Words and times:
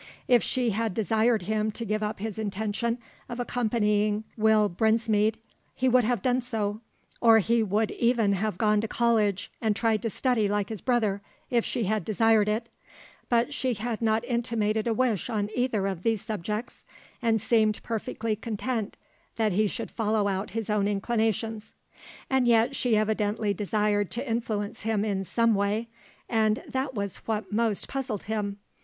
If 0.27 0.41
she 0.41 0.71
had 0.71 0.95
desired 0.95 1.43
him 1.43 1.69
to 1.73 1.85
give 1.85 2.01
up 2.01 2.17
his 2.17 2.39
intention 2.39 2.97
of 3.29 3.39
accompanying 3.39 4.23
Will 4.35 4.67
Brinsmead, 4.67 5.37
he 5.75 5.87
would 5.87 6.03
have 6.05 6.23
done 6.23 6.41
so, 6.41 6.81
or 7.21 7.37
he 7.37 7.61
would 7.61 7.91
even 7.91 8.33
have 8.33 8.57
gone 8.57 8.81
to 8.81 8.87
college, 8.87 9.51
and 9.61 9.75
tried 9.75 10.01
to 10.01 10.09
study 10.09 10.47
like 10.47 10.69
his 10.69 10.81
brother, 10.81 11.21
if 11.51 11.63
she 11.63 11.83
had 11.83 12.03
desired 12.03 12.49
it; 12.49 12.67
but 13.29 13.53
she 13.53 13.75
had 13.75 14.01
not 14.01 14.25
intimated 14.25 14.87
a 14.87 14.93
wish 14.95 15.29
on 15.29 15.49
either 15.55 15.85
of 15.85 16.01
these 16.01 16.23
subjects, 16.23 16.87
and 17.21 17.39
seemed 17.39 17.79
perfectly 17.83 18.35
content 18.35 18.97
that 19.35 19.51
he 19.51 19.67
should 19.67 19.91
follow 19.91 20.27
out 20.27 20.49
his 20.57 20.67
own 20.67 20.87
inclinations. 20.87 21.75
And 22.27 22.47
yet 22.47 22.75
she 22.75 22.97
evidently 22.97 23.53
desired 23.53 24.09
to 24.13 24.27
influence 24.27 24.81
him 24.81 25.05
in 25.05 25.25
some 25.25 25.53
way, 25.53 25.89
and 26.27 26.63
that 26.67 26.95
was 26.95 27.17
what 27.27 27.51
most 27.53 27.87
puzzled 27.87 28.23
him. 28.23 28.57